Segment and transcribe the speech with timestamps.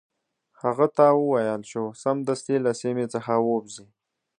[0.61, 3.85] هغه ته وویل شو سمدستي له سیمي څخه ووزي.